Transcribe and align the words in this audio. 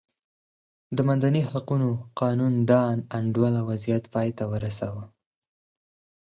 د 0.95 0.97
مدني 1.09 1.41
حقونو 1.51 1.89
قانون 2.19 2.53
دا 2.71 2.81
نا 2.97 3.03
انډوله 3.17 3.61
وضعیت 3.69 4.03
پای 4.13 4.29
ته 4.37 4.43
ورساوه. 4.51 5.03